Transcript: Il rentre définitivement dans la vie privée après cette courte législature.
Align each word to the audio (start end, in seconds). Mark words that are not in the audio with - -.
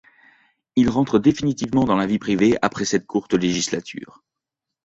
Il 0.75 0.89
rentre 0.89 1.19
définitivement 1.19 1.83
dans 1.83 1.95
la 1.95 2.07
vie 2.07 2.17
privée 2.17 2.57
après 2.63 2.85
cette 2.85 3.05
courte 3.05 3.35
législature. 3.35 4.23